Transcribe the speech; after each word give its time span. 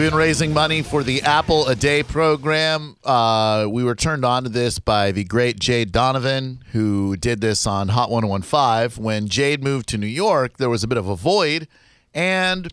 We've 0.00 0.10
been 0.10 0.18
raising 0.18 0.54
money 0.54 0.80
for 0.80 1.02
the 1.02 1.20
Apple 1.20 1.68
a 1.68 1.76
Day 1.76 2.02
program. 2.02 2.96
Uh, 3.04 3.66
we 3.68 3.84
were 3.84 3.94
turned 3.94 4.24
on 4.24 4.44
to 4.44 4.48
this 4.48 4.78
by 4.78 5.12
the 5.12 5.24
great 5.24 5.60
Jade 5.60 5.92
Donovan, 5.92 6.64
who 6.72 7.18
did 7.18 7.42
this 7.42 7.66
on 7.66 7.88
Hot 7.88 8.10
1015. 8.10 9.04
When 9.04 9.28
Jade 9.28 9.62
moved 9.62 9.90
to 9.90 9.98
New 9.98 10.06
York, 10.06 10.56
there 10.56 10.70
was 10.70 10.82
a 10.82 10.88
bit 10.88 10.96
of 10.96 11.06
a 11.06 11.16
void, 11.16 11.68
and 12.14 12.72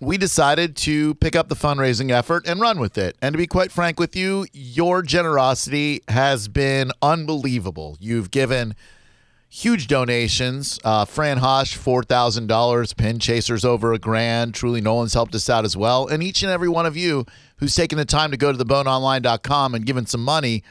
we 0.00 0.16
decided 0.16 0.74
to 0.76 1.14
pick 1.16 1.36
up 1.36 1.50
the 1.50 1.54
fundraising 1.54 2.10
effort 2.10 2.46
and 2.46 2.58
run 2.58 2.80
with 2.80 2.96
it. 2.96 3.18
And 3.20 3.34
to 3.34 3.36
be 3.36 3.46
quite 3.46 3.70
frank 3.70 4.00
with 4.00 4.16
you, 4.16 4.46
your 4.54 5.02
generosity 5.02 6.00
has 6.08 6.48
been 6.48 6.90
unbelievable. 7.02 7.98
You've 8.00 8.30
given 8.30 8.74
huge 9.52 9.86
donations. 9.86 10.80
Uh, 10.82 11.04
Fran 11.04 11.36
Hosh, 11.36 11.76
$4,000. 11.76 12.96
Pin 12.96 13.18
Chasers, 13.18 13.66
over 13.66 13.92
a 13.92 13.98
grand. 13.98 14.54
Truly 14.54 14.80
Nolan's 14.80 15.12
helped 15.12 15.34
us 15.34 15.50
out 15.50 15.66
as 15.66 15.76
well. 15.76 16.08
And 16.08 16.22
each 16.22 16.42
and 16.42 16.50
every 16.50 16.70
one 16.70 16.86
of 16.86 16.96
you 16.96 17.26
who's 17.58 17.74
taken 17.74 17.98
the 17.98 18.06
time 18.06 18.30
to 18.30 18.38
go 18.38 18.50
to 18.50 18.58
theboneonline.com 18.58 19.74
and 19.74 19.84
given 19.84 20.06
some 20.06 20.24
money, 20.24 20.62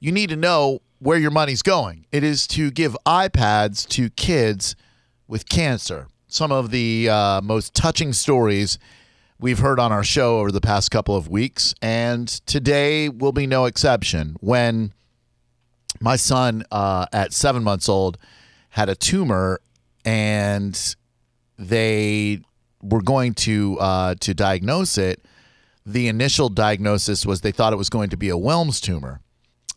you 0.00 0.10
need 0.10 0.30
to 0.30 0.36
know 0.36 0.80
where 1.00 1.18
your 1.18 1.30
money's 1.30 1.60
going. 1.60 2.06
It 2.12 2.24
is 2.24 2.46
to 2.48 2.70
give 2.70 2.96
iPads 3.04 3.86
to 3.88 4.08
kids 4.08 4.74
with 5.28 5.46
cancer. 5.46 6.08
Some 6.26 6.50
of 6.50 6.70
the 6.70 7.10
uh, 7.10 7.40
most 7.42 7.74
touching 7.74 8.14
stories 8.14 8.78
we've 9.38 9.58
heard 9.58 9.78
on 9.78 9.92
our 9.92 10.02
show 10.02 10.38
over 10.38 10.50
the 10.50 10.62
past 10.62 10.90
couple 10.90 11.14
of 11.14 11.28
weeks. 11.28 11.74
And 11.82 12.26
today 12.46 13.10
will 13.10 13.32
be 13.32 13.46
no 13.46 13.66
exception. 13.66 14.36
When 14.40 14.94
my 16.04 16.16
son 16.16 16.62
uh, 16.70 17.06
at 17.12 17.32
seven 17.32 17.64
months 17.64 17.88
old 17.88 18.18
had 18.68 18.90
a 18.90 18.94
tumor 18.94 19.58
and 20.04 20.94
they 21.58 22.40
were 22.82 23.00
going 23.00 23.32
to 23.32 23.78
uh, 23.80 24.14
to 24.20 24.34
diagnose 24.34 24.98
it. 24.98 25.24
The 25.86 26.08
initial 26.08 26.50
diagnosis 26.50 27.24
was 27.24 27.40
they 27.40 27.52
thought 27.52 27.72
it 27.72 27.76
was 27.76 27.88
going 27.88 28.10
to 28.10 28.18
be 28.18 28.28
a 28.28 28.34
Wilms 28.34 28.80
tumor. 28.80 29.20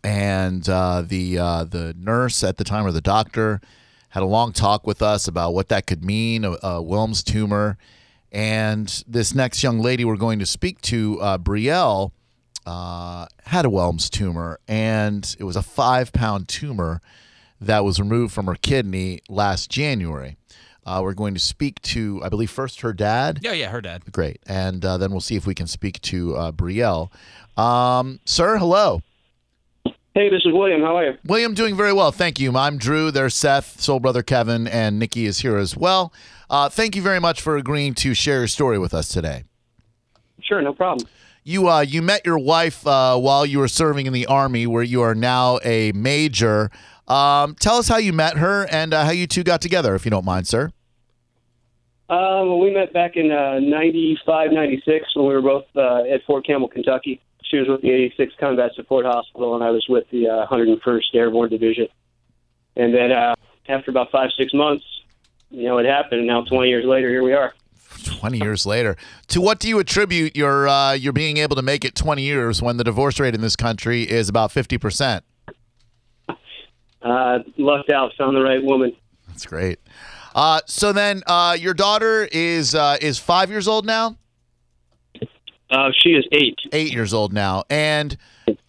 And 0.03 0.67
uh, 0.67 1.03
the 1.07 1.37
uh, 1.37 1.63
the 1.63 1.95
nurse 1.97 2.43
at 2.43 2.57
the 2.57 2.65
time 2.65 2.85
or 2.85 2.91
the 2.91 3.01
doctor 3.01 3.61
had 4.09 4.21
a 4.21 4.25
long 4.25 4.51
talk 4.51 4.85
with 4.85 5.01
us 5.01 5.29
about 5.29 5.53
what 5.53 5.69
that 5.69 5.87
could 5.87 6.03
mean 6.03 6.43
a, 6.43 6.51
a 6.51 6.83
Wilms 6.83 7.23
tumor. 7.23 7.77
And 8.33 9.03
this 9.07 9.33
next 9.33 9.63
young 9.63 9.79
lady 9.79 10.03
we're 10.03 10.17
going 10.17 10.39
to 10.39 10.45
speak 10.45 10.81
to 10.81 11.21
uh, 11.21 11.37
Brielle 11.37 12.11
uh, 12.67 13.27
had 13.45 13.65
a 13.65 13.69
Wilms 13.69 14.09
tumor, 14.09 14.59
and 14.67 15.35
it 15.39 15.45
was 15.45 15.55
a 15.55 15.63
five 15.63 16.11
pound 16.11 16.49
tumor 16.49 17.01
that 17.61 17.85
was 17.85 17.97
removed 17.97 18.33
from 18.33 18.45
her 18.45 18.55
kidney 18.55 19.21
last 19.29 19.71
January. 19.71 20.35
Uh, 20.85 20.99
we're 21.01 21.13
going 21.13 21.33
to 21.33 21.39
speak 21.39 21.81
to, 21.81 22.21
I 22.23 22.29
believe, 22.29 22.51
first 22.51 22.81
her 22.81 22.93
dad. 22.93 23.39
Yeah, 23.41 23.53
yeah, 23.53 23.69
her 23.69 23.81
dad. 23.81 24.03
Great. 24.11 24.41
And 24.47 24.83
uh, 24.83 24.97
then 24.97 25.11
we'll 25.11 25.21
see 25.21 25.35
if 25.35 25.47
we 25.47 25.55
can 25.55 25.67
speak 25.67 26.01
to 26.01 26.35
uh, 26.35 26.51
Brielle. 26.51 27.09
Um, 27.57 28.19
sir, 28.25 28.57
hello. 28.57 29.01
Hey, 30.13 30.29
this 30.29 30.41
is 30.45 30.53
William. 30.53 30.81
How 30.81 30.97
are 30.97 31.05
you? 31.05 31.17
William, 31.25 31.53
doing 31.53 31.75
very 31.75 31.93
well. 31.93 32.11
Thank 32.11 32.39
you. 32.39 32.55
I'm 32.55 32.77
Drew. 32.77 33.11
There's 33.11 33.35
Seth, 33.35 33.79
soul 33.79 33.99
brother 33.99 34.23
Kevin, 34.23 34.67
and 34.67 34.99
Nikki 34.99 35.25
is 35.25 35.39
here 35.39 35.57
as 35.57 35.77
well. 35.77 36.11
Uh, 36.49 36.69
thank 36.69 36.95
you 36.95 37.01
very 37.01 37.19
much 37.19 37.41
for 37.41 37.55
agreeing 37.55 37.93
to 37.95 38.13
share 38.13 38.39
your 38.39 38.47
story 38.47 38.79
with 38.79 38.93
us 38.93 39.09
today. 39.09 39.43
Sure, 40.41 40.61
no 40.61 40.73
problem. 40.73 41.07
You 41.47 41.69
uh, 41.69 41.79
you 41.79 42.01
met 42.01 42.25
your 42.25 42.37
wife 42.37 42.85
uh, 42.85 43.17
while 43.17 43.45
you 43.45 43.59
were 43.59 43.69
serving 43.69 44.05
in 44.05 44.11
the 44.11 44.25
army, 44.25 44.67
where 44.67 44.83
you 44.83 45.01
are 45.01 45.15
now 45.15 45.59
a 45.63 45.93
major. 45.93 46.69
Um, 47.07 47.55
tell 47.55 47.77
us 47.77 47.87
how 47.87 47.95
you 47.95 48.11
met 48.11 48.35
her 48.35 48.67
and 48.69 48.93
uh, 48.93 49.05
how 49.05 49.11
you 49.11 49.27
two 49.27 49.45
got 49.45 49.61
together, 49.61 49.95
if 49.95 50.03
you 50.03 50.11
don't 50.11 50.25
mind, 50.25 50.45
sir. 50.45 50.73
Uh, 52.09 52.43
well, 52.43 52.59
we 52.59 52.71
met 52.71 52.91
back 52.91 53.15
in 53.15 53.31
uh, 53.31 53.59
95, 53.61 54.51
96 54.51 55.15
when 55.15 55.25
we 55.25 55.33
were 55.35 55.41
both 55.41 55.63
uh, 55.73 56.03
at 56.13 56.21
Fort 56.25 56.45
Campbell, 56.45 56.67
Kentucky. 56.67 57.21
She 57.45 57.59
was 57.59 57.69
with 57.69 57.81
the 57.81 58.11
86th 58.19 58.37
Combat 58.41 58.71
Support 58.75 59.05
Hospital, 59.05 59.55
and 59.55 59.63
I 59.63 59.69
was 59.69 59.85
with 59.87 60.03
the 60.11 60.27
uh, 60.27 60.47
101st 60.47 61.01
Airborne 61.13 61.49
Division. 61.49 61.87
And 62.75 62.93
then 62.93 63.13
uh, 63.13 63.35
after 63.69 63.89
about 63.89 64.11
five, 64.11 64.31
six 64.37 64.53
months, 64.53 64.83
you 65.49 65.63
know, 65.63 65.77
it 65.77 65.85
happened. 65.85 66.19
And 66.19 66.27
now, 66.27 66.43
20 66.43 66.67
years 66.67 66.83
later, 66.83 67.07
here 67.07 67.23
we 67.23 67.31
are. 67.31 67.53
20 68.17 68.39
years 68.39 68.65
later. 68.65 68.95
To 69.27 69.41
what 69.41 69.59
do 69.59 69.67
you 69.67 69.79
attribute 69.79 70.35
your 70.35 70.67
uh, 70.67 70.93
your 70.93 71.13
being 71.13 71.37
able 71.37 71.55
to 71.55 71.61
make 71.61 71.85
it 71.85 71.95
20 71.95 72.21
years 72.21 72.61
when 72.61 72.77
the 72.77 72.83
divorce 72.83 73.19
rate 73.19 73.35
in 73.35 73.41
this 73.41 73.55
country 73.55 74.03
is 74.03 74.29
about 74.29 74.51
50%? 74.51 75.21
Uh, 77.01 77.39
lucked 77.57 77.89
out, 77.89 78.11
found 78.17 78.35
the 78.35 78.41
right 78.41 78.63
woman. 78.63 78.95
That's 79.27 79.45
great. 79.45 79.79
Uh, 80.35 80.61
so 80.65 80.91
then, 80.91 81.23
uh, 81.25 81.55
your 81.59 81.73
daughter 81.73 82.27
is 82.31 82.75
uh, 82.75 82.97
is 83.01 83.17
five 83.17 83.49
years 83.49 83.67
old 83.67 83.85
now. 83.85 84.17
Uh, 85.69 85.89
she 85.97 86.11
is 86.11 86.25
eight. 86.31 86.57
Eight 86.71 86.93
years 86.93 87.13
old 87.13 87.33
now. 87.33 87.63
And 87.69 88.17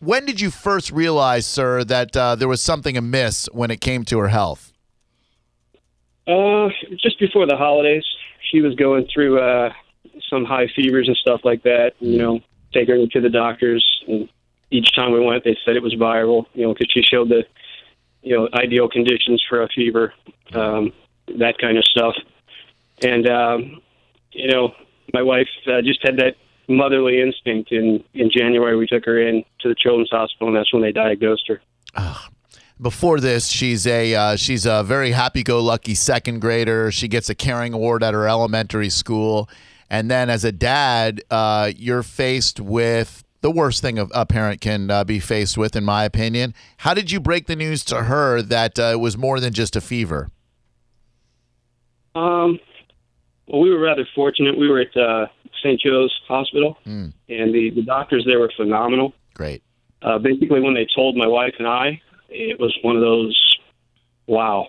when 0.01 0.25
did 0.25 0.41
you 0.41 0.51
first 0.51 0.91
realize, 0.91 1.47
sir, 1.47 1.85
that 1.85 2.17
uh, 2.17 2.35
there 2.35 2.49
was 2.49 2.61
something 2.61 2.97
amiss 2.97 3.49
when 3.53 3.71
it 3.71 3.81
came 3.81 4.05
to 4.07 4.19
her 4.19 4.29
health? 4.29 4.73
Uh, 6.27 6.69
just 7.01 7.19
before 7.21 7.47
the 7.47 7.57
holidays, 7.57 8.05
she 8.51 8.61
was 8.61 8.75
going 8.75 9.07
through 9.13 9.41
uh, 9.41 9.73
some 10.31 10.45
high 10.45 10.69
fevers 10.75 11.09
and 11.09 11.17
stuff 11.17 11.41
like 11.45 11.63
that. 11.63 11.93
You 12.01 12.19
know, 12.19 12.41
take 12.73 12.89
her 12.89 13.07
to 13.07 13.21
the 13.21 13.31
doctors, 13.31 13.85
and 14.07 14.29
each 14.71 14.95
time 14.95 15.13
we 15.13 15.21
went, 15.21 15.45
they 15.45 15.57
said 15.65 15.77
it 15.77 15.83
was 15.83 15.95
viral. 15.95 16.47
You 16.55 16.65
know, 16.65 16.75
because 16.75 16.89
she 16.93 17.03
showed 17.03 17.29
the 17.29 17.45
you 18.23 18.37
know 18.37 18.49
ideal 18.55 18.89
conditions 18.89 19.43
for 19.49 19.63
a 19.63 19.69
fever, 19.69 20.13
um, 20.55 20.93
that 21.39 21.59
kind 21.59 21.79
of 21.79 21.85
stuff. 21.85 22.15
And 23.03 23.29
um, 23.29 23.83
you 24.33 24.51
know, 24.51 24.75
my 25.13 25.23
wife 25.23 25.49
uh, 25.67 25.83
just 25.83 26.01
had 26.03 26.17
that 26.19 26.37
motherly 26.69 27.21
instinct. 27.21 27.73
In 27.73 28.05
in 28.15 28.31
January, 28.31 28.77
we 28.77 28.87
took 28.87 29.05
her 29.05 29.21
in 29.21 29.45
to 29.61 29.69
the 29.69 29.75
Children's 29.75 30.11
Hospital, 30.11 30.49
and 30.49 30.57
that's 30.57 30.73
when 30.73 30.83
they 30.83 30.93
diagnosed 30.93 31.49
her. 31.49 31.61
Before 32.81 33.19
this, 33.19 33.49
she's 33.49 33.87
a 33.89 34.15
uh, 34.15 34.37
she's 34.37 34.65
a 34.65 34.85
very 34.85 35.11
happy-go-lucky 35.11 35.95
second 35.97 36.41
grader. 36.41 36.93
She 36.93 37.09
gets 37.09 37.29
a 37.29 37.35
caring 37.35 37.73
award 37.73 38.05
at 38.05 38.15
her 38.15 38.29
elementary 38.29 38.89
school, 38.89 39.49
and 39.91 40.09
then 40.09 40.31
as 40.31 40.45
a 40.45 40.53
dad, 40.53 41.21
uh, 41.31 41.73
you're 41.77 42.05
faced 42.05 42.61
with 42.61 43.25
the 43.41 43.51
worst 43.51 43.83
thing 43.83 43.99
a, 43.99 44.27
parent 44.27 44.61
can 44.61 44.91
uh, 44.93 45.03
be 45.05 45.19
faced 45.19 45.59
with, 45.59 45.75
in 45.75 45.85
my 45.85 46.05
opinion. 46.05 46.55
How 46.79 46.95
did 46.95 47.11
you 47.11 47.19
break 47.19 47.47
the 47.47 47.57
news 47.57 47.85
to 47.87 48.05
her 48.05 48.43
that 48.43 48.79
uh, 48.79 48.83
it 48.93 49.01
was 49.01 49.17
more 49.19 49.41
than 49.41 49.53
just 49.53 49.75
a 49.75 49.81
fever? 49.81 50.31
Um, 52.15 52.59
well, 53.49 53.61
we 53.61 53.71
were 53.71 53.81
rather 53.81 54.07
fortunate. 54.15 54.57
We 54.59 54.69
were 54.69 54.81
at 54.81 54.97
uh, 54.97 55.27
St. 55.63 55.81
Joe's 55.81 56.13
Hospital, 56.29 56.79
Mm. 56.87 57.13
and 57.29 57.55
the, 57.55 57.71
the 57.71 57.83
doctors 57.83 58.25
there 58.25 58.39
were 58.39 58.53
phenomenal. 58.57 59.15
Great. 59.35 59.63
Uh, 60.03 60.19
basically, 60.19 60.61
when 60.61 60.75
they 60.75 60.87
told 60.95 61.17
my 61.17 61.27
wife 61.27 61.55
and 61.59 61.67
I, 61.67 62.01
it 62.29 62.59
was 62.59 62.77
one 62.83 62.97
of 62.97 63.03
those, 63.03 63.59
wow. 64.27 64.69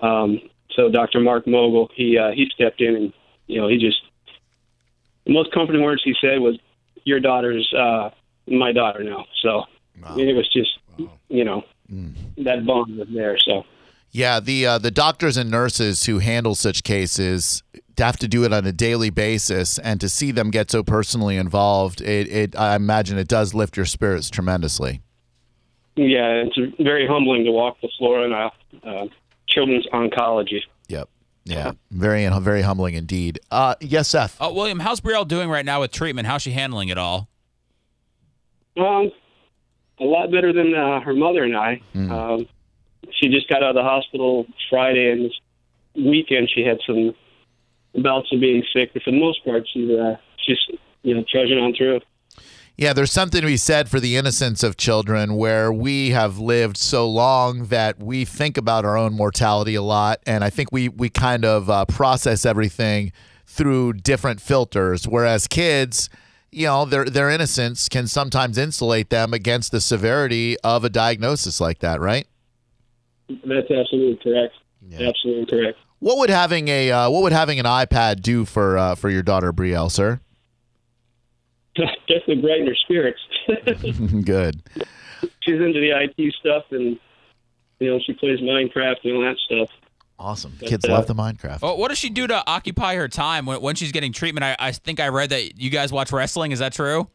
Um, 0.00 0.40
so 0.72 0.90
Dr. 0.90 1.20
Mark 1.20 1.46
Mogul, 1.46 1.90
he 1.94 2.18
uh, 2.18 2.30
he 2.32 2.50
stepped 2.54 2.80
in 2.80 2.96
and 2.96 3.12
you 3.46 3.60
know 3.60 3.68
he 3.68 3.78
just 3.78 4.00
the 5.24 5.32
most 5.32 5.52
comforting 5.52 5.82
words 5.82 6.02
he 6.04 6.14
said 6.20 6.40
was, 6.40 6.58
"Your 7.04 7.20
daughter's 7.20 7.72
uh, 7.72 8.10
my 8.46 8.72
daughter 8.72 9.02
now." 9.02 9.24
So 9.42 9.64
mean, 10.16 10.28
it 10.28 10.34
was 10.34 10.48
just 10.52 10.78
you 11.28 11.44
know 11.44 11.64
that 12.38 12.66
bond 12.66 12.96
was 12.96 13.08
there. 13.12 13.38
So 13.38 13.64
Yeah, 14.10 14.40
the 14.40 14.66
uh, 14.66 14.78
the 14.78 14.90
doctors 14.90 15.36
and 15.36 15.50
nurses 15.50 16.06
who 16.06 16.18
handle 16.18 16.54
such 16.54 16.82
cases 16.82 17.62
have 17.98 18.16
to 18.18 18.28
do 18.28 18.44
it 18.44 18.52
on 18.52 18.66
a 18.66 18.72
daily 18.72 19.10
basis, 19.10 19.78
and 19.78 20.00
to 20.00 20.08
see 20.08 20.32
them 20.32 20.50
get 20.50 20.70
so 20.70 20.82
personally 20.82 21.36
involved, 21.36 22.00
it, 22.00 22.28
it 22.28 22.56
I 22.56 22.74
imagine 22.74 23.18
it 23.18 23.28
does 23.28 23.54
lift 23.54 23.76
your 23.76 23.86
spirits 23.86 24.30
tremendously. 24.30 25.00
Yeah, 25.96 26.44
it's 26.44 26.58
very 26.78 27.06
humbling 27.06 27.44
to 27.44 27.52
walk 27.52 27.80
the 27.80 27.88
floor 27.98 28.24
in 28.24 28.32
a 28.32 28.50
uh, 28.86 29.06
children's 29.46 29.86
oncology. 29.88 30.60
Yep. 30.88 31.08
Yeah. 31.44 31.72
Very 31.90 32.28
very 32.40 32.62
humbling 32.62 32.94
indeed. 32.94 33.40
Uh, 33.50 33.74
yes, 33.80 34.08
Seth. 34.08 34.40
Uh, 34.40 34.50
William, 34.52 34.80
how's 34.80 35.00
Brielle 35.00 35.28
doing 35.28 35.48
right 35.48 35.64
now 35.64 35.80
with 35.80 35.92
treatment? 35.92 36.26
How's 36.26 36.42
she 36.42 36.52
handling 36.52 36.88
it 36.88 36.98
all? 36.98 37.28
Um, 38.76 39.12
a 40.00 40.04
lot 40.04 40.30
better 40.32 40.52
than 40.52 40.74
uh, 40.74 41.00
her 41.00 41.14
mother 41.14 41.44
and 41.44 41.56
I. 41.56 41.80
Um, 41.94 42.48
she 43.12 43.28
just 43.28 43.48
got 43.48 43.62
out 43.62 43.70
of 43.70 43.74
the 43.76 43.82
hospital 43.82 44.46
Friday, 44.68 45.10
and 45.10 45.26
this 45.26 45.32
weekend 45.94 46.50
she 46.52 46.62
had 46.62 46.78
some 46.86 47.14
bouts 48.02 48.32
of 48.32 48.40
being 48.40 48.64
sick. 48.74 48.90
But 48.92 49.02
for 49.02 49.10
the 49.12 49.20
most 49.20 49.44
part, 49.44 49.64
she's 49.72 49.90
uh, 49.90 50.16
she's 50.38 50.58
you 51.02 51.14
know 51.14 51.24
trudging 51.30 51.58
on 51.58 51.74
through. 51.74 52.00
Yeah, 52.76 52.92
there's 52.92 53.12
something 53.12 53.40
to 53.40 53.46
be 53.46 53.56
said 53.56 53.88
for 53.88 54.00
the 54.00 54.16
innocence 54.16 54.64
of 54.64 54.76
children 54.76 55.36
where 55.36 55.72
we 55.72 56.10
have 56.10 56.38
lived 56.38 56.76
so 56.76 57.08
long 57.08 57.66
that 57.66 58.02
we 58.02 58.24
think 58.24 58.56
about 58.56 58.84
our 58.84 58.96
own 58.96 59.12
mortality 59.12 59.76
a 59.76 59.82
lot. 59.82 60.20
And 60.26 60.42
I 60.42 60.50
think 60.50 60.72
we, 60.72 60.88
we 60.88 61.08
kind 61.08 61.44
of 61.44 61.70
uh, 61.70 61.84
process 61.84 62.44
everything 62.44 63.12
through 63.46 63.92
different 63.92 64.40
filters. 64.40 65.06
Whereas 65.06 65.46
kids, 65.46 66.10
you 66.50 66.66
know, 66.66 66.84
their, 66.84 67.04
their 67.04 67.30
innocence 67.30 67.88
can 67.88 68.08
sometimes 68.08 68.58
insulate 68.58 69.08
them 69.08 69.32
against 69.32 69.70
the 69.70 69.80
severity 69.80 70.56
of 70.64 70.82
a 70.82 70.90
diagnosis 70.90 71.60
like 71.60 71.78
that, 71.78 72.00
right? 72.00 72.26
That's 73.28 73.70
absolutely 73.70 74.18
correct. 74.20 74.54
Absolutely 74.92 75.46
correct. 75.46 75.78
What 76.00 76.18
would 76.18 76.28
having 76.28 76.68
a 76.68 76.90
uh, 76.90 77.08
what 77.08 77.22
would 77.22 77.32
having 77.32 77.58
an 77.58 77.64
iPad 77.64 78.20
do 78.20 78.44
for 78.44 78.76
uh, 78.76 78.94
for 78.94 79.08
your 79.08 79.22
daughter 79.22 79.52
Brielle, 79.52 79.90
sir? 79.90 80.20
Definitely 81.76 82.42
brighten 82.42 82.66
her 82.66 82.74
spirits. 82.74 83.20
Good. 84.24 84.62
She's 85.40 85.60
into 85.60 85.80
the 85.80 85.90
IT 85.90 86.34
stuff, 86.40 86.64
and 86.70 86.98
you 87.78 87.90
know 87.90 87.98
she 88.04 88.12
plays 88.14 88.40
Minecraft 88.40 88.96
and 89.04 89.14
all 89.14 89.22
that 89.22 89.36
stuff. 89.44 89.70
Awesome. 90.18 90.52
Kids 90.60 90.84
uh, 90.84 90.92
love 90.92 91.06
the 91.06 91.14
Minecraft. 91.14 91.62
Well, 91.62 91.76
what 91.76 91.88
does 91.88 91.98
she 91.98 92.08
do 92.08 92.26
to 92.26 92.42
occupy 92.46 92.94
her 92.94 93.08
time 93.08 93.46
when, 93.46 93.60
when 93.60 93.74
she's 93.74 93.92
getting 93.92 94.12
treatment? 94.12 94.44
I, 94.44 94.56
I 94.58 94.72
think 94.72 95.00
I 95.00 95.08
read 95.08 95.30
that 95.30 95.60
you 95.60 95.70
guys 95.70 95.92
watch 95.92 96.12
wrestling. 96.12 96.52
Is 96.52 96.60
that 96.60 96.72
true? 96.72 97.08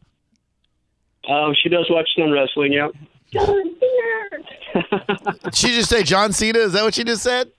Um, 1.27 1.53
she 1.61 1.69
does 1.69 1.87
watch 1.89 2.09
some 2.17 2.31
wrestling. 2.31 2.73
Yeah. 2.73 2.89
Did 3.31 3.75
she 5.55 5.67
just 5.69 5.89
say 5.89 6.03
John 6.03 6.33
Cena? 6.33 6.59
Is 6.59 6.73
that 6.73 6.83
what 6.83 6.93
she 6.93 7.03
just 7.03 7.23
said? 7.23 7.51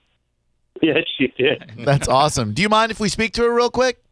Yeah, 0.81 0.99
she 1.17 1.27
did. 1.37 1.71
That's 1.77 2.07
awesome. 2.07 2.53
Do 2.53 2.61
you 2.61 2.69
mind 2.69 2.91
if 2.91 2.99
we 2.99 3.09
speak 3.09 3.33
to 3.33 3.43
her 3.43 3.53
real 3.53 3.69
quick? 3.69 4.03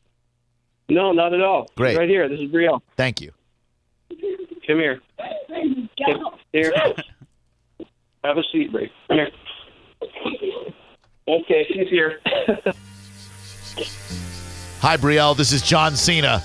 No, 0.89 1.11
not 1.11 1.33
at 1.33 1.41
all. 1.41 1.69
Great. 1.75 1.97
Right 1.97 2.09
here. 2.09 2.27
This 2.27 2.39
is 2.39 2.49
Brielle. 2.51 2.81
Thank 2.97 3.21
you. 3.21 3.31
Come 4.67 4.79
here. 4.79 5.01
Come 6.05 6.35
here. 6.51 6.73
Have 8.23 8.37
a 8.37 8.43
seat, 8.51 8.71
Brie. 8.71 8.91
Come 9.07 9.17
here. 9.17 9.29
Okay, 11.27 11.65
she's 11.71 11.89
here. 11.89 12.19
Hi, 14.81 14.97
Brielle. 14.97 15.37
This 15.37 15.51
is 15.51 15.61
John 15.61 15.95
Cena. 15.95 16.43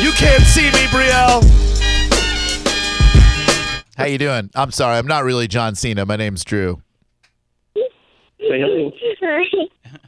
You 0.00 0.12
can't 0.12 0.42
see 0.44 0.64
me, 0.70 0.86
Brielle. 0.88 1.69
How 4.00 4.06
you 4.06 4.16
doing? 4.16 4.48
I'm 4.54 4.70
sorry. 4.70 4.96
I'm 4.96 5.06
not 5.06 5.24
really 5.24 5.46
John 5.46 5.74
Cena. 5.74 6.06
My 6.06 6.16
name's 6.16 6.42
Drew. 6.42 6.80
Say 7.74 7.82
hello. 8.38 8.90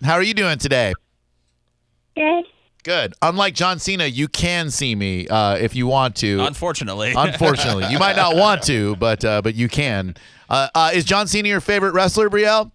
How 0.02 0.14
are 0.14 0.22
you 0.22 0.32
doing 0.32 0.56
today? 0.56 0.94
Good. 2.16 2.44
Good. 2.84 3.12
Unlike 3.20 3.54
John 3.54 3.78
Cena, 3.78 4.06
you 4.06 4.28
can 4.28 4.70
see 4.70 4.94
me 4.94 5.28
uh, 5.28 5.56
if 5.56 5.76
you 5.76 5.86
want 5.86 6.16
to. 6.16 6.40
Unfortunately. 6.40 7.12
Unfortunately, 7.14 7.84
you 7.90 7.98
might 7.98 8.16
not 8.16 8.34
want 8.34 8.62
to, 8.62 8.96
but 8.96 9.22
uh, 9.26 9.42
but 9.42 9.54
you 9.54 9.68
can. 9.68 10.14
Uh, 10.48 10.68
uh, 10.74 10.90
is 10.94 11.04
John 11.04 11.26
Cena 11.26 11.46
your 11.50 11.60
favorite 11.60 11.92
wrestler, 11.92 12.30
Brielle? 12.30 12.72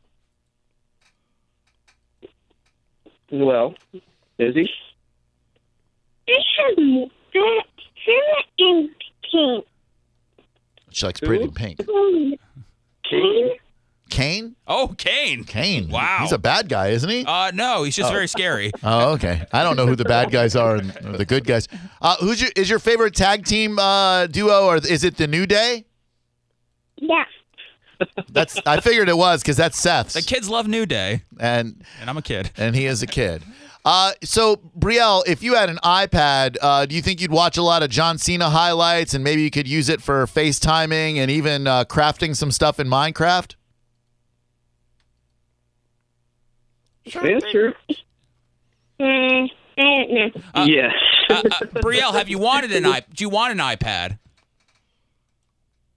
Well, 3.31 3.73
is 4.37 4.53
he? 4.53 4.69
I 6.29 6.33
have 6.59 6.75
that 6.77 8.43
and 8.59 8.89
pink. 9.31 9.65
She 10.91 11.05
likes 11.05 11.19
pretty 11.19 11.43
in 11.43 11.51
pink. 11.51 11.79
Kane? 13.03 13.51
Kane? 14.09 14.55
oh, 14.67 14.95
Kane. 14.97 15.43
Kane. 15.43 15.89
Wow. 15.89 16.19
He's 16.21 16.31
a 16.31 16.37
bad 16.37 16.69
guy, 16.69 16.89
isn't 16.89 17.09
he? 17.09 17.25
Uh, 17.25 17.51
no, 17.53 17.83
he's 17.83 17.95
just 17.95 18.11
very 18.11 18.27
scary. 18.27 18.71
Oh, 18.83 19.13
okay. 19.13 19.43
I 19.51 19.63
don't 19.63 19.75
know 19.75 19.85
who 19.85 19.95
the 19.95 20.05
bad 20.05 20.31
guys 20.31 20.55
are 20.55 20.75
and 20.75 20.91
the 20.91 21.25
good 21.25 21.45
guys. 21.45 21.67
Uh, 22.01 22.15
who's 22.17 22.41
your 22.41 22.51
is 22.55 22.69
your 22.69 22.79
favorite 22.79 23.15
tag 23.15 23.45
team 23.45 23.77
uh, 23.79 24.27
duo, 24.27 24.65
or 24.65 24.77
is 24.77 25.03
it 25.03 25.17
the 25.17 25.27
New 25.27 25.45
Day? 25.45 25.85
Yeah. 26.95 27.25
That's 28.29 28.59
I 28.65 28.79
figured 28.81 29.09
it 29.09 29.17
was 29.17 29.41
because 29.41 29.57
that's 29.57 29.77
Seth's, 29.77 30.13
The 30.13 30.21
kids 30.21 30.49
love 30.49 30.67
New 30.67 30.85
Day, 30.85 31.23
and 31.39 31.83
and 31.99 32.09
I'm 32.09 32.17
a 32.17 32.21
kid. 32.21 32.51
and 32.57 32.75
he 32.75 32.85
is 32.85 33.01
a 33.01 33.07
kid. 33.07 33.43
Uh, 33.85 34.11
so 34.21 34.57
Brielle, 34.77 35.23
if 35.27 35.41
you 35.41 35.55
had 35.55 35.69
an 35.69 35.77
iPad, 35.83 36.57
uh, 36.61 36.85
do 36.85 36.93
you 36.93 37.01
think 37.01 37.21
you'd 37.21 37.31
watch 37.31 37.55
a 37.57 37.61
lot 37.63 37.83
of 37.83 37.89
John 37.89 38.17
Cena 38.17 38.49
highlights, 38.49 39.13
and 39.13 39.23
maybe 39.23 39.41
you 39.43 39.49
could 39.49 39.67
use 39.67 39.87
it 39.87 40.01
for 40.01 40.25
FaceTiming 40.25 41.15
and 41.17 41.31
even 41.31 41.67
uh, 41.67 41.85
crafting 41.85 42.35
some 42.35 42.51
stuff 42.51 42.79
in 42.81 42.87
Minecraft? 42.87 43.55
Yeah, 47.05 47.39
sure. 47.51 47.73
Uh, 48.99 49.03
I 49.03 49.47
don't 49.77 50.35
know. 50.35 50.63
yes. 50.65 50.93
Uh, 51.29 51.33
uh, 51.45 51.65
Brielle, 51.81 52.13
have 52.13 52.27
you 52.29 52.39
wanted 52.39 52.71
an 52.73 52.85
i? 52.85 53.01
Do 53.13 53.23
you 53.23 53.29
want 53.29 53.51
an 53.53 53.59
iPad? 53.59 54.17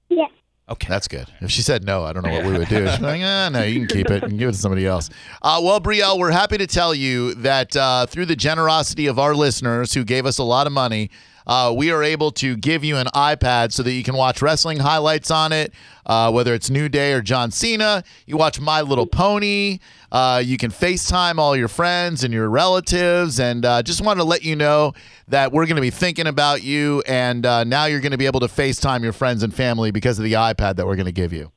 Yeah. 0.08 0.26
Okay. 0.70 0.87
That's 0.88 1.08
good. 1.08 1.26
If 1.40 1.50
she 1.50 1.62
said 1.62 1.84
no, 1.84 2.05
I 2.05 2.12
don't 2.12 2.25
know 2.25 2.31
what 2.32 2.44
we 2.44 2.52
would 2.52 2.69
do. 2.69 2.88
She'd 2.88 2.99
be 3.00 3.05
like, 3.05 3.22
ah, 3.25 3.49
no, 3.52 3.62
you 3.64 3.81
can 3.81 3.88
keep 3.88 4.11
it 4.11 4.22
and 4.22 4.38
give 4.38 4.49
it 4.49 4.52
to 4.52 4.58
somebody 4.58 4.87
else. 4.87 5.11
Uh, 5.43 5.61
well, 5.62 5.81
Brielle, 5.81 6.19
we're 6.19 6.31
happy 6.31 6.58
to 6.58 6.67
tell 6.67 6.94
you 6.94 7.34
that 7.34 7.75
uh, 7.76 8.06
through 8.06 8.26
the 8.26 8.37
generosity 8.37 9.06
of 9.06 9.19
our 9.19 9.34
listeners 9.34 9.93
who 9.94 10.05
gave 10.05 10.26
us 10.26 10.38
a 10.38 10.44
lot 10.44 10.69
of 10.69 10.72
money, 10.72 11.11
uh, 11.50 11.73
we 11.73 11.91
are 11.91 12.05
able 12.05 12.31
to 12.31 12.56
give 12.56 12.85
you 12.85 12.97
an 12.97 13.08
iPad 13.08 13.73
so 13.73 13.82
that 13.82 13.91
you 13.91 14.05
can 14.05 14.14
watch 14.14 14.41
wrestling 14.41 14.79
highlights 14.79 15.32
on 15.32 15.50
it, 15.50 15.75
uh, 16.06 16.31
whether 16.31 16.55
it's 16.55 16.70
New 16.70 16.88
Day 16.88 17.12
or 17.12 17.20
John 17.20 17.50
Cena. 17.50 18.05
You 18.25 18.37
watch 18.37 18.61
My 18.61 18.82
Little 18.82 19.05
Pony. 19.05 19.81
Uh, 20.12 20.41
you 20.44 20.56
can 20.56 20.70
FaceTime 20.70 21.38
all 21.38 21.56
your 21.56 21.67
friends 21.67 22.23
and 22.23 22.32
your 22.32 22.49
relatives. 22.49 23.41
And 23.41 23.64
uh, 23.64 23.82
just 23.82 24.00
wanted 24.00 24.19
to 24.19 24.25
let 24.29 24.44
you 24.44 24.55
know 24.55 24.93
that 25.26 25.50
we're 25.50 25.67
going 25.67 25.75
to 25.75 25.82
be 25.82 25.91
thinking 25.91 26.29
about 26.29 26.62
you. 26.62 27.02
And 27.08 27.44
uh, 27.44 27.64
now 27.64 27.87
you're 27.87 28.00
going 28.00 28.12
to 28.12 28.19
be 28.19 28.26
able 28.26 28.41
to 28.41 28.46
FaceTime 28.46 29.03
your 29.03 29.12
friends 29.12 29.43
and 29.43 29.53
family 29.53 29.91
because 29.91 30.20
of 30.20 30.25
the 30.25 30.35
iPad 30.35 30.76
that 30.76 30.87
we're 30.87 30.94
going 30.94 31.06
to 31.06 31.12
give 31.12 31.32
you. 31.32 31.50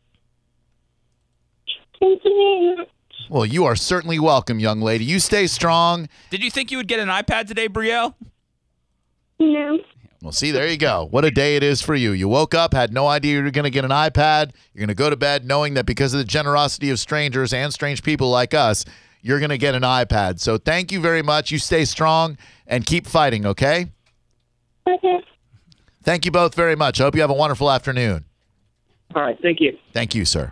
Thank 2.00 2.20
you. 2.26 2.86
Well, 3.30 3.46
you 3.46 3.66
are 3.66 3.76
certainly 3.76 4.18
welcome, 4.18 4.60
young 4.60 4.82
lady. 4.82 5.06
You 5.06 5.20
stay 5.20 5.46
strong. 5.46 6.10
Did 6.32 6.44
you 6.44 6.50
think 6.50 6.72
you 6.72 6.78
would 6.78 6.88
get 6.88 7.00
an 7.00 7.10
iPad 7.10 7.48
today, 7.48 7.70
Brielle? 7.70 8.16
No. 9.52 9.80
Well, 10.22 10.32
see, 10.32 10.52
there 10.52 10.68
you 10.68 10.78
go. 10.78 11.08
What 11.12 11.26
a 11.26 11.32
day 11.32 11.58
it 11.58 11.64
is 11.64 11.82
for 11.82 11.96
you. 11.96 12.12
You 12.12 12.30
woke 12.30 12.54
up, 12.54 12.74
had 12.74 12.94
no 12.94 13.08
idea 13.08 13.38
you 13.38 13.44
were 13.44 13.52
going 13.52 13.66
to 13.66 13.70
get 13.70 13.84
an 13.84 13.92
iPad. 13.92 14.52
You're 14.74 14.80
going 14.80 14.88
to 14.88 14.94
go 14.96 15.10
to 15.10 15.18
bed 15.18 15.46
knowing 15.46 15.74
that 15.74 15.86
because 15.86 16.14
of 16.14 16.20
the 16.20 16.24
generosity 16.26 16.90
of 16.90 17.00
strangers 17.00 17.52
and 17.52 17.74
strange 17.74 18.04
people 18.04 18.30
like 18.30 18.54
us, 18.54 18.86
you're 19.22 19.40
going 19.40 19.50
to 19.50 19.58
get 19.58 19.76
an 19.76 19.84
iPad. 19.84 20.40
So 20.40 20.58
thank 20.58 20.94
you 20.94 21.02
very 21.02 21.22
much. 21.22 21.52
You 21.52 21.58
stay 21.58 21.84
strong 21.84 22.38
and 22.68 22.86
keep 22.86 23.06
fighting, 23.06 23.46
okay? 23.46 23.88
Okay. 24.88 25.20
Thank 26.04 26.26
you 26.26 26.32
both 26.32 26.56
very 26.56 26.76
much. 26.76 27.02
I 27.02 27.04
hope 27.04 27.16
you 27.16 27.22
have 27.22 27.30
a 27.30 27.34
wonderful 27.34 27.70
afternoon. 27.70 28.24
All 29.16 29.24
right. 29.24 29.38
Thank 29.42 29.60
you. 29.60 29.78
Thank 29.94 30.16
you, 30.16 30.24
sir. 30.24 30.52